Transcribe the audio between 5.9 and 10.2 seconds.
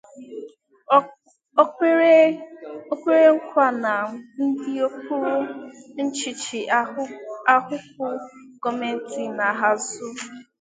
ọchịchị ahụ kwụ gọọmenti na-azụ